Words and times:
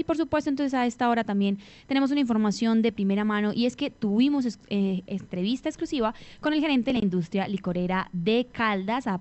Y 0.00 0.04
por 0.04 0.16
supuesto, 0.16 0.48
entonces 0.48 0.72
a 0.72 0.86
esta 0.86 1.10
hora 1.10 1.24
también 1.24 1.58
tenemos 1.86 2.10
una 2.10 2.20
información 2.20 2.80
de 2.80 2.90
primera 2.90 3.22
mano 3.22 3.52
y 3.54 3.66
es 3.66 3.76
que 3.76 3.90
tuvimos 3.90 4.58
eh, 4.70 5.02
entrevista 5.06 5.68
exclusiva 5.68 6.14
con 6.40 6.54
el 6.54 6.60
gerente 6.62 6.90
de 6.90 6.98
la 6.98 7.04
industria 7.04 7.46
licorera 7.46 8.08
de 8.14 8.46
Caldas 8.50 9.06
a, 9.06 9.20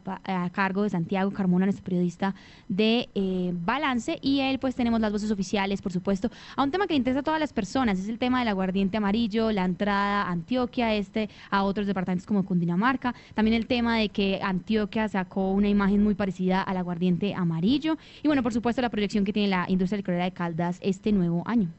cargo 0.54 0.84
de 0.84 0.90
Santiago 0.90 1.32
Carmona, 1.32 1.66
nuestro 1.66 1.84
periodista 1.84 2.34
de 2.70 3.10
eh, 3.14 3.52
Balance. 3.54 4.20
Y 4.22 4.40
él, 4.40 4.58
pues 4.58 4.74
tenemos 4.74 5.02
las 5.02 5.12
voces 5.12 5.32
oficiales, 5.32 5.82
por 5.82 5.92
supuesto, 5.92 6.32
a 6.56 6.64
un 6.64 6.72
tema 6.72 6.88
que 6.88 6.96
interesa 6.96 7.20
a 7.20 7.24
todas 7.24 7.42
las 7.42 7.52
personas, 7.52 8.00
es 8.00 8.08
el 8.08 8.18
tema 8.18 8.40
del 8.40 8.48
aguardiente 8.48 8.96
amarillo, 8.96 9.52
la 9.52 9.66
entrada 9.66 10.22
a 10.22 10.32
Antioquia, 10.32 10.96
este, 10.96 11.30
a 11.50 11.64
otros 11.64 11.88
departamentos 11.88 12.26
como 12.26 12.46
Cundinamarca. 12.46 13.14
También 13.34 13.58
el 13.58 13.68
tema 13.68 13.98
de 13.98 14.08
que 14.08 14.40
Antioquia 14.42 15.10
sacó 15.10 15.52
una 15.52 15.68
imagen 15.68 16.02
muy 16.02 16.16
parecida 16.16 16.62
al 16.62 16.78
aguardiente 16.78 17.34
amarillo. 17.36 17.98
Y 18.24 18.28
bueno, 18.30 18.44
por 18.44 18.54
supuesto, 18.54 18.82
la 18.82 18.90
proyección 18.90 19.26
que 19.26 19.34
tiene 19.34 19.50
la 19.50 19.66
industria 19.68 19.98
licorera 19.98 20.24
de 20.24 20.32
Caldas 20.32 20.69
este 20.82 21.12
nuevo 21.12 21.44
año. 21.46 21.70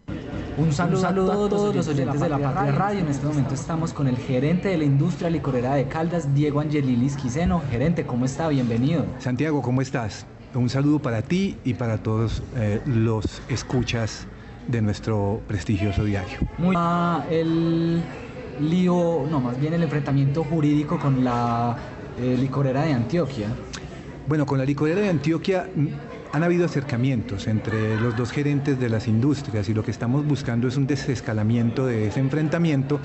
Un 0.57 0.72
saludo, 0.72 1.07
a 1.07 1.48
todos 1.48 1.75
los 1.75 1.89
oyentes 1.89 2.21
de 2.21 2.29
la 2.29 2.39
Patria 2.39 2.72
Radio. 2.72 3.00
En 3.00 3.08
este 3.08 3.26
momento 3.26 3.54
estamos 3.54 3.93
con 3.93 4.08
el 4.08 4.17
gerente 4.17 4.68
de 4.68 4.79
la 4.79 4.85
industria 4.85 5.31
licorera 5.31 5.75
de 5.75 5.86
Caldas, 5.86 6.35
Diego 6.35 6.61
Angelilis 6.61 7.17
Quiseno. 7.17 7.62
Gerente, 7.71 8.04
¿cómo 8.04 8.25
está? 8.26 8.48
Bienvenido. 8.48 9.07
Santiago, 9.18 9.62
¿cómo 9.62 9.81
estás? 9.81 10.26
Un 10.54 10.68
saludo 10.68 10.98
para 10.98 11.22
ti 11.22 11.57
y 11.64 11.75
para 11.75 11.98
todos 11.98 12.43
eh, 12.57 12.81
los 12.84 13.40
escuchas 13.48 14.26
de 14.67 14.82
nuestro 14.82 15.40
prestigioso 15.46 16.04
diario. 16.04 16.39
Muy 16.59 16.75
ah, 16.76 17.25
el 17.31 18.03
lío, 18.61 19.26
no, 19.31 19.40
más 19.40 19.59
bien 19.59 19.72
el 19.75 19.82
enfrentamiento 19.82 20.45
jurídico 20.45 20.98
con 20.98 21.25
la 21.25 21.76
eh, 22.18 22.36
licorera 22.39 22.82
de 22.82 22.93
Antioquia. 22.93 23.48
Bueno, 24.26 24.45
con 24.45 24.59
la 24.59 24.64
licorera 24.64 25.00
de 25.00 25.09
Antioquia 25.09 25.68
han 26.32 26.44
habido 26.44 26.64
acercamientos 26.64 27.48
entre 27.48 27.96
los 28.00 28.16
dos 28.16 28.30
gerentes 28.30 28.79
de 28.79 28.89
las 28.89 29.08
industrias 29.08 29.68
y 29.68 29.75
lo 29.75 29.82
que 29.82 29.90
estamos 29.90 30.25
buscando 30.25 30.68
es 30.68 30.76
un 30.76 30.86
desescalamiento 30.86 31.86
de 31.86 32.06
ese 32.06 32.20
enfrentamiento. 32.20 33.00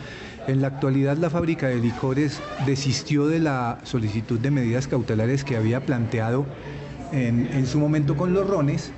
En 0.48 0.62
la 0.62 0.68
actualidad 0.68 1.18
la 1.18 1.30
fábrica 1.30 1.68
de 1.68 1.78
licores 1.78 2.40
desistió 2.66 3.28
de 3.28 3.40
la 3.40 3.80
solicitud 3.84 4.40
de 4.40 4.52
medidas 4.52 4.88
cautelares 4.88 5.44
que 5.44 5.58
había 5.58 5.86
planteado 5.86 6.46
en, 7.12 7.66
su 7.66 7.80
momento 7.80 8.16
con 8.16 8.34
los 8.34 8.48
rones 8.48 8.92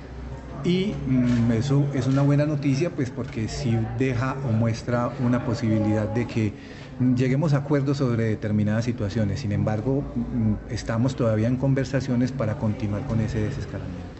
y 0.64 0.92
mm, 1.06 1.52
eso 1.52 1.86
es 1.94 2.06
una 2.06 2.22
buena 2.22 2.44
noticia 2.44 2.90
pues 2.90 3.10
porque 3.10 3.48
sí 3.48 3.78
deja 3.96 4.36
o 4.46 4.52
muestra 4.52 5.10
una 5.24 5.44
posibilidad 5.44 6.08
de 6.08 6.26
que 6.26 6.52
lleguemos 7.16 7.54
a 7.54 7.58
acuerdos 7.58 7.98
sobre 7.98 8.24
determinadas 8.24 8.84
situaciones. 8.84 9.40
Sin 9.40 9.52
embargo, 9.52 10.02
mm, 10.14 10.72
estamos 10.72 11.16
todavía 11.16 11.48
en 11.48 11.56
conversaciones 11.56 12.32
para 12.32 12.58
continuar 12.58 13.06
con 13.06 13.20
ese 13.20 13.40
desescalamiento. 13.40 14.17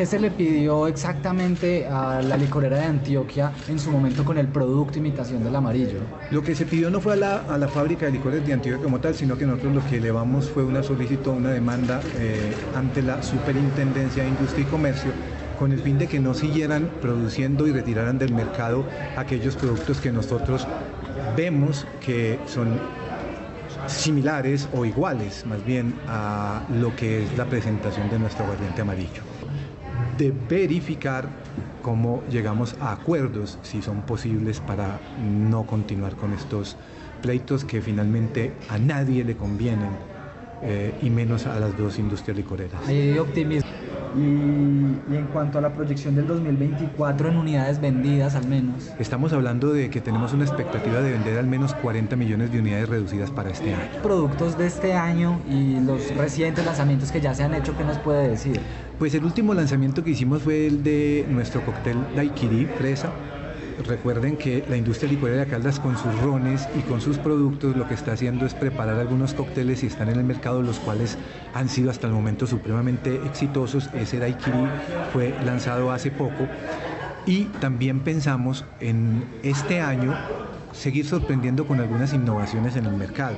¿Qué 0.00 0.06
se 0.06 0.18
le 0.18 0.30
pidió 0.30 0.86
exactamente 0.86 1.86
a 1.86 2.22
la 2.22 2.38
licorera 2.38 2.78
de 2.78 2.84
Antioquia 2.84 3.52
en 3.68 3.78
su 3.78 3.90
momento 3.90 4.24
con 4.24 4.38
el 4.38 4.48
producto 4.48 4.98
imitación 4.98 5.44
del 5.44 5.54
amarillo? 5.54 5.98
Lo 6.30 6.42
que 6.42 6.54
se 6.54 6.64
pidió 6.64 6.88
no 6.88 7.02
fue 7.02 7.12
a 7.12 7.16
la, 7.58 7.68
fábrica 7.68 8.06
de 8.06 8.12
licores 8.12 8.46
de 8.46 8.54
Antioquia 8.54 8.82
como 8.82 8.98
tal, 8.98 9.14
sino 9.14 9.36
que 9.36 9.44
nosotros 9.44 9.74
lo 9.74 9.86
que 9.90 9.98
elevamos 9.98 10.48
fue 10.48 10.64
una 10.64 10.82
solicitud, 10.82 11.32
una 11.32 11.50
demanda 11.50 12.00
eh, 12.16 12.54
ante 12.74 13.02
la 13.02 13.22
Superintendencia 13.22 14.22
de 14.22 14.30
Industria 14.30 14.62
y 14.62 14.70
Comercio 14.70 15.12
con 15.58 15.70
el 15.70 15.80
fin 15.80 15.98
de 15.98 16.06
que 16.06 16.18
no 16.18 16.32
siguieran 16.32 16.88
produciendo 17.02 17.66
y 17.66 17.72
retiraran 17.72 18.16
del 18.16 18.32
mercado 18.32 18.86
aquellos 19.18 19.54
productos 19.54 20.00
que 20.00 20.12
nosotros 20.12 20.66
vemos 21.36 21.86
que 22.00 22.38
son 22.46 22.80
similares 23.86 24.66
o 24.72 24.86
iguales 24.86 25.44
más 25.44 25.62
bien 25.62 25.92
a 26.08 26.62
lo 26.70 26.96
que 26.96 27.24
es 27.24 27.36
la 27.36 27.44
presentación 27.44 28.08
de 28.08 28.18
nuestro 28.18 28.44
aguardiente 28.44 28.80
amarillo 28.80 29.20
de 30.20 30.32
verificar 30.50 31.30
cómo 31.80 32.22
llegamos 32.30 32.76
a 32.78 32.92
acuerdos, 32.92 33.58
si 33.62 33.80
son 33.80 34.02
posibles, 34.02 34.60
para 34.60 35.00
no 35.18 35.66
continuar 35.66 36.14
con 36.14 36.34
estos 36.34 36.76
pleitos 37.22 37.64
que 37.64 37.80
finalmente 37.80 38.52
a 38.68 38.76
nadie 38.76 39.24
le 39.24 39.34
convienen, 39.34 39.88
eh, 40.62 40.92
y 41.02 41.08
menos 41.08 41.46
a 41.46 41.58
las 41.58 41.74
dos 41.78 41.98
industrias 41.98 42.36
licoreras. 42.36 42.86
Hay 42.86 43.18
optimismo. 43.18 43.69
Y, 44.16 45.14
en 45.14 45.26
cuanto 45.32 45.58
a 45.58 45.60
la 45.60 45.72
proyección 45.72 46.14
del 46.14 46.26
2024 46.26 47.28
en 47.28 47.36
unidades 47.36 47.80
vendidas 47.80 48.34
al 48.34 48.46
menos. 48.46 48.90
Estamos 48.98 49.32
hablando 49.32 49.72
de 49.72 49.90
que 49.90 50.00
tenemos 50.00 50.32
una 50.32 50.44
expectativa 50.44 51.00
de 51.00 51.12
vender 51.12 51.38
al 51.38 51.46
menos 51.46 51.74
40 51.74 52.16
millones 52.16 52.52
de 52.52 52.58
unidades 52.60 52.88
reducidas 52.88 53.30
para 53.30 53.50
este 53.50 53.74
año. 53.74 54.02
Productos 54.02 54.58
de 54.58 54.66
este 54.66 54.94
año 54.94 55.40
y 55.48 55.80
los 55.80 56.14
recientes 56.16 56.64
lanzamientos 56.64 57.12
que 57.12 57.20
ya 57.20 57.34
se 57.34 57.44
han 57.44 57.54
hecho, 57.54 57.76
¿qué 57.76 57.84
nos 57.84 57.98
puede 57.98 58.28
decir? 58.28 58.60
Pues 58.98 59.14
el 59.14 59.24
último 59.24 59.54
lanzamiento 59.54 60.04
que 60.04 60.10
hicimos 60.10 60.42
fue 60.42 60.66
el 60.66 60.82
de 60.82 61.26
nuestro 61.30 61.64
cóctel 61.64 61.96
Daiquiri, 62.14 62.66
fresa, 62.66 63.10
Recuerden 63.86 64.36
que 64.36 64.64
la 64.68 64.76
industria 64.76 65.10
licorera 65.10 65.44
de 65.44 65.50
Caldas 65.50 65.80
con 65.80 65.96
sus 65.96 66.14
rones 66.20 66.68
y 66.78 66.80
con 66.82 67.00
sus 67.00 67.18
productos 67.18 67.76
lo 67.76 67.88
que 67.88 67.94
está 67.94 68.12
haciendo 68.12 68.44
es 68.46 68.54
preparar 68.54 68.98
algunos 68.98 69.34
cócteles 69.34 69.82
y 69.82 69.86
están 69.86 70.08
en 70.08 70.16
el 70.16 70.24
mercado 70.24 70.62
los 70.62 70.78
cuales 70.78 71.16
han 71.54 71.68
sido 71.68 71.90
hasta 71.90 72.06
el 72.06 72.12
momento 72.12 72.46
supremamente 72.46 73.16
exitosos. 73.26 73.88
Ese 73.94 74.18
Daiquiri 74.18 74.66
fue 75.12 75.34
lanzado 75.44 75.92
hace 75.92 76.10
poco 76.10 76.46
y 77.26 77.44
también 77.60 78.00
pensamos 78.00 78.64
en 78.80 79.24
este 79.42 79.80
año 79.80 80.14
seguir 80.72 81.06
sorprendiendo 81.06 81.66
con 81.66 81.80
algunas 81.80 82.12
innovaciones 82.12 82.76
en 82.76 82.86
el 82.86 82.92
mercado. 82.92 83.36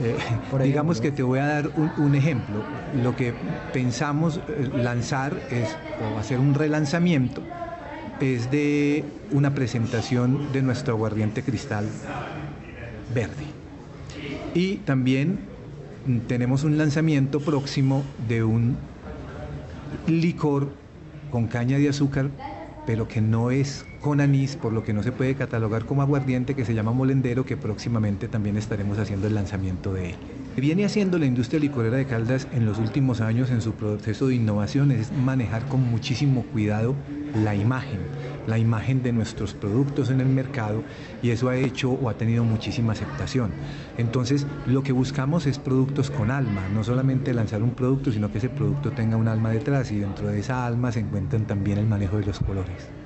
Eh, 0.00 0.16
digamos 0.62 1.00
que 1.00 1.10
te 1.10 1.22
voy 1.22 1.38
a 1.38 1.46
dar 1.46 1.70
un, 1.96 2.14
ejemplo. 2.14 2.62
Lo 3.02 3.14
que 3.14 3.34
pensamos 3.72 4.40
eh, 4.48 4.68
lanzar 4.74 5.36
es 5.50 5.76
o 6.14 6.18
hacer 6.18 6.38
un 6.38 6.54
relanzamiento 6.54 7.42
es 8.20 8.50
de 8.50 9.04
una 9.30 9.54
presentación 9.54 10.52
de 10.52 10.62
nuestro 10.62 10.94
aguardiente 10.94 11.42
cristal 11.42 11.86
verde. 13.14 13.44
Y 14.54 14.76
también 14.76 15.38
tenemos 16.26 16.64
un 16.64 16.78
lanzamiento 16.78 17.40
próximo 17.40 18.02
de 18.28 18.42
un 18.44 18.76
licor 20.06 20.70
con 21.30 21.46
caña 21.46 21.78
de 21.78 21.88
azúcar, 21.88 22.30
pero 22.86 23.06
que 23.08 23.20
no 23.20 23.50
es 23.50 23.84
con 24.00 24.20
anís, 24.20 24.56
por 24.56 24.72
lo 24.72 24.82
que 24.82 24.92
no 24.92 25.02
se 25.02 25.12
puede 25.12 25.34
catalogar 25.34 25.84
como 25.84 26.02
aguardiente, 26.02 26.54
que 26.54 26.64
se 26.64 26.74
llama 26.74 26.92
molendero, 26.92 27.44
que 27.44 27.56
próximamente 27.56 28.28
también 28.28 28.56
estaremos 28.56 28.98
haciendo 28.98 29.26
el 29.26 29.34
lanzamiento 29.34 29.92
de 29.92 30.10
él. 30.10 30.16
Viene 30.56 30.84
haciendo 30.84 31.18
la 31.18 31.26
industria 31.26 31.60
licorera 31.60 31.96
de 31.96 32.06
Caldas 32.06 32.46
en 32.52 32.66
los 32.66 32.78
últimos 32.78 33.20
años 33.20 33.50
en 33.50 33.62
su 33.62 33.72
proceso 33.72 34.26
de 34.26 34.34
innovación 34.34 34.90
es 34.90 35.10
manejar 35.10 35.66
con 35.68 35.80
muchísimo 35.80 36.42
cuidado 36.52 36.94
la 37.34 37.54
imagen, 37.54 38.00
la 38.46 38.58
imagen 38.58 39.02
de 39.02 39.12
nuestros 39.12 39.54
productos 39.54 40.10
en 40.10 40.20
el 40.20 40.26
mercado 40.26 40.82
y 41.22 41.30
eso 41.30 41.48
ha 41.48 41.56
hecho 41.56 41.92
o 41.92 42.10
ha 42.10 42.14
tenido 42.14 42.44
muchísima 42.44 42.92
aceptación. 42.92 43.52
Entonces, 43.96 44.46
lo 44.66 44.82
que 44.82 44.92
buscamos 44.92 45.46
es 45.46 45.58
productos 45.58 46.10
con 46.10 46.30
alma, 46.30 46.68
no 46.74 46.84
solamente 46.84 47.32
lanzar 47.32 47.62
un 47.62 47.70
producto, 47.70 48.12
sino 48.12 48.30
que 48.30 48.38
ese 48.38 48.50
producto 48.50 48.90
tenga 48.90 49.16
un 49.16 49.28
alma 49.28 49.50
detrás 49.50 49.90
y 49.92 50.00
dentro 50.00 50.26
de 50.28 50.40
esa 50.40 50.66
alma 50.66 50.92
se 50.92 51.00
encuentran 51.00 51.46
también 51.46 51.78
el 51.78 51.86
manejo 51.86 52.18
de 52.18 52.26
los 52.26 52.40
colores. 52.40 52.99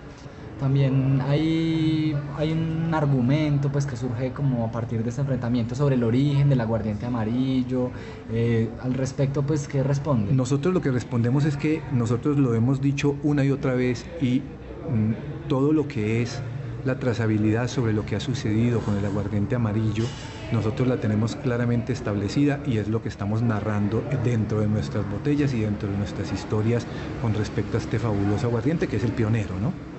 También 0.58 1.20
hay, 1.20 2.16
hay 2.36 2.52
un 2.52 2.92
argumento 2.94 3.70
pues, 3.70 3.86
que 3.86 3.96
surge 3.96 4.32
como 4.32 4.64
a 4.64 4.70
partir 4.70 5.02
de 5.02 5.08
este 5.08 5.20
enfrentamiento 5.20 5.74
sobre 5.74 5.96
el 5.96 6.04
origen 6.04 6.48
del 6.48 6.60
aguardiente 6.60 7.06
amarillo. 7.06 7.90
Eh, 8.32 8.68
al 8.82 8.94
respecto, 8.94 9.42
pues, 9.42 9.66
¿qué 9.66 9.82
responde? 9.82 10.32
Nosotros 10.32 10.72
lo 10.72 10.80
que 10.80 10.90
respondemos 10.90 11.44
es 11.44 11.56
que 11.56 11.82
nosotros 11.92 12.38
lo 12.38 12.54
hemos 12.54 12.80
dicho 12.80 13.16
una 13.22 13.44
y 13.44 13.50
otra 13.50 13.74
vez 13.74 14.06
y 14.20 14.40
mm, 14.40 15.48
todo 15.48 15.72
lo 15.72 15.88
que 15.88 16.22
es 16.22 16.40
la 16.84 16.98
trazabilidad 16.98 17.68
sobre 17.68 17.92
lo 17.92 18.04
que 18.04 18.14
ha 18.14 18.20
sucedido 18.20 18.80
con 18.80 18.96
el 18.96 19.04
aguardiente 19.04 19.54
amarillo, 19.54 20.04
nosotros 20.52 20.86
la 20.86 20.98
tenemos 20.98 21.34
claramente 21.36 21.92
establecida 21.92 22.60
y 22.66 22.76
es 22.76 22.88
lo 22.88 23.02
que 23.02 23.08
estamos 23.08 23.42
narrando 23.42 24.04
dentro 24.22 24.60
de 24.60 24.68
nuestras 24.68 25.08
botellas 25.10 25.52
y 25.54 25.60
dentro 25.60 25.88
de 25.90 25.96
nuestras 25.96 26.30
historias 26.32 26.86
con 27.22 27.34
respecto 27.34 27.76
a 27.76 27.80
este 27.80 27.98
fabuloso 27.98 28.46
aguardiente 28.46 28.86
que 28.86 28.96
es 28.96 29.04
el 29.04 29.12
pionero, 29.12 29.58
¿no? 29.58 29.93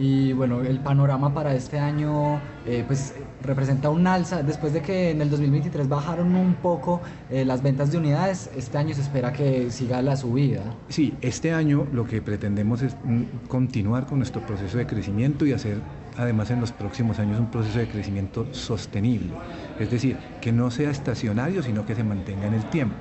Y 0.00 0.32
bueno, 0.32 0.62
el 0.62 0.78
panorama 0.78 1.34
para 1.34 1.54
este 1.54 1.78
año 1.78 2.40
eh, 2.64 2.84
pues 2.86 3.14
representa 3.42 3.90
un 3.90 4.06
alza. 4.06 4.42
Después 4.42 4.72
de 4.72 4.80
que 4.80 5.10
en 5.10 5.20
el 5.20 5.28
2023 5.28 5.90
bajaron 5.90 6.34
un 6.36 6.54
poco 6.54 7.02
eh, 7.28 7.44
las 7.44 7.62
ventas 7.62 7.92
de 7.92 7.98
unidades, 7.98 8.50
este 8.56 8.78
año 8.78 8.94
se 8.94 9.02
espera 9.02 9.30
que 9.34 9.70
siga 9.70 10.00
la 10.00 10.16
subida. 10.16 10.62
Sí, 10.88 11.14
este 11.20 11.52
año 11.52 11.86
lo 11.92 12.06
que 12.06 12.22
pretendemos 12.22 12.80
es 12.80 12.96
mm, 13.04 13.46
continuar 13.46 14.06
con 14.06 14.18
nuestro 14.20 14.40
proceso 14.46 14.78
de 14.78 14.86
crecimiento 14.86 15.44
y 15.44 15.52
hacer 15.52 15.82
además 16.16 16.50
en 16.50 16.60
los 16.60 16.72
próximos 16.72 17.18
años 17.18 17.38
un 17.38 17.50
proceso 17.50 17.78
de 17.78 17.88
crecimiento 17.88 18.46
sostenible. 18.52 19.32
Es 19.78 19.90
decir, 19.90 20.16
que 20.40 20.50
no 20.50 20.70
sea 20.70 20.90
estacionario, 20.90 21.62
sino 21.62 21.84
que 21.84 21.94
se 21.94 22.04
mantenga 22.04 22.46
en 22.46 22.54
el 22.54 22.64
tiempo. 22.70 22.96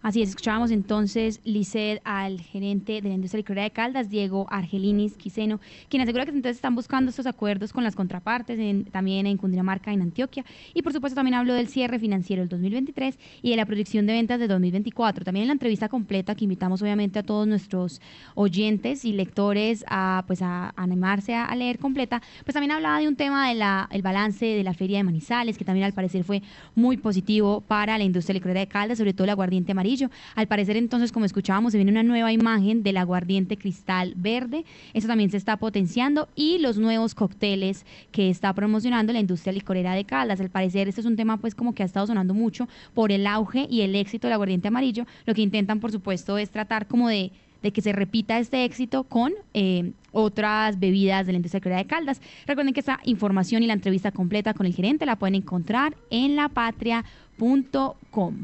Así 0.00 0.22
es, 0.22 0.30
escuchábamos 0.30 0.70
entonces, 0.70 1.40
Lisset, 1.44 2.00
al 2.04 2.40
gerente 2.40 3.00
de 3.02 3.08
la 3.08 3.14
industria 3.14 3.38
licorera 3.38 3.64
de 3.64 3.72
Caldas, 3.72 4.08
Diego 4.08 4.46
Argelinis 4.48 5.16
Quiseno, 5.16 5.60
quien 5.88 6.02
asegura 6.02 6.24
que 6.24 6.30
entonces 6.30 6.56
están 6.56 6.76
buscando 6.76 7.10
estos 7.10 7.26
acuerdos 7.26 7.72
con 7.72 7.82
las 7.82 7.96
contrapartes, 7.96 8.58
también 8.92 9.26
en 9.26 9.36
Cundinamarca, 9.36 9.92
en 9.92 10.02
Antioquia. 10.02 10.44
Y 10.72 10.82
por 10.82 10.92
supuesto 10.92 11.16
también 11.16 11.34
habló 11.34 11.54
del 11.54 11.68
cierre 11.68 11.98
financiero 11.98 12.42
del 12.42 12.48
2023 12.48 13.18
y 13.42 13.50
de 13.50 13.56
la 13.56 13.66
proyección 13.66 14.06
de 14.06 14.12
ventas 14.12 14.38
de 14.38 14.46
2024. 14.46 15.24
También 15.24 15.42
en 15.42 15.48
la 15.48 15.54
entrevista 15.54 15.88
completa 15.88 16.36
que 16.36 16.44
invitamos 16.44 16.80
obviamente 16.80 17.18
a 17.18 17.22
todos 17.24 17.48
nuestros 17.48 18.00
oyentes 18.36 19.04
y 19.04 19.12
lectores 19.12 19.84
a, 19.88 20.22
pues, 20.26 20.42
a 20.42 20.72
animarse 20.76 21.34
a, 21.34 21.54
leer 21.58 21.80
completa, 21.80 22.22
pues 22.44 22.54
también 22.54 22.70
hablaba 22.70 23.00
de 23.00 23.08
un 23.08 23.16
tema 23.16 23.48
del 23.48 23.58
el 23.90 24.02
balance 24.02 24.46
de 24.46 24.62
la 24.62 24.74
feria 24.74 24.98
de 24.98 25.02
Manizales, 25.02 25.58
que 25.58 25.64
también 25.64 25.84
al 25.84 25.92
parecer 25.92 26.22
fue 26.22 26.42
muy 26.76 26.96
positivo 26.96 27.62
para 27.62 27.98
la 27.98 28.04
industria 28.04 28.34
licorera 28.34 28.60
de 28.60 28.68
Caldas, 28.68 28.98
sobre 28.98 29.12
todo 29.12 29.24
el 29.24 29.30
aguardiente 29.30 29.72
amarillo 29.72 29.97
al 30.34 30.46
parecer 30.46 30.76
entonces, 30.76 31.12
como 31.12 31.26
escuchábamos, 31.26 31.72
se 31.72 31.78
viene 31.78 31.90
una 31.90 32.02
nueva 32.02 32.32
imagen 32.32 32.82
del 32.82 32.96
aguardiente 32.96 33.56
cristal 33.56 34.14
verde. 34.16 34.64
Eso 34.94 35.08
también 35.08 35.30
se 35.30 35.36
está 35.36 35.56
potenciando 35.56 36.28
y 36.34 36.58
los 36.58 36.78
nuevos 36.78 37.14
cócteles 37.14 37.84
que 38.12 38.30
está 38.30 38.52
promocionando 38.52 39.12
la 39.12 39.20
industria 39.20 39.52
licorera 39.52 39.94
de 39.94 40.04
Caldas. 40.04 40.40
Al 40.40 40.50
parecer 40.50 40.88
este 40.88 41.00
es 41.00 41.06
un 41.06 41.16
tema 41.16 41.36
pues 41.36 41.54
como 41.54 41.74
que 41.74 41.82
ha 41.82 41.86
estado 41.86 42.06
sonando 42.06 42.34
mucho 42.34 42.68
por 42.94 43.12
el 43.12 43.26
auge 43.26 43.66
y 43.70 43.82
el 43.82 43.94
éxito 43.94 44.26
del 44.26 44.34
aguardiente 44.34 44.68
amarillo. 44.68 45.06
Lo 45.26 45.34
que 45.34 45.42
intentan, 45.42 45.80
por 45.80 45.92
supuesto, 45.92 46.38
es 46.38 46.50
tratar 46.50 46.86
como 46.86 47.08
de 47.08 47.30
que 47.72 47.82
se 47.82 47.92
repita 47.92 48.38
este 48.38 48.64
éxito 48.64 49.04
con 49.04 49.32
eh, 49.52 49.92
otras 50.12 50.78
bebidas 50.78 51.26
de 51.26 51.32
la 51.32 51.38
industria 51.38 51.76
de 51.76 51.86
Caldas. 51.86 52.20
Recuerden 52.46 52.72
que 52.72 52.80
esta 52.80 53.00
información 53.04 53.62
y 53.62 53.66
la 53.66 53.74
entrevista 53.74 54.12
completa 54.12 54.54
con 54.54 54.64
el 54.66 54.74
gerente 54.74 55.04
la 55.06 55.16
pueden 55.16 55.34
encontrar 55.34 55.96
en 56.10 56.36
lapatria.com. 56.36 58.34